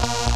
[0.00, 0.27] Bye.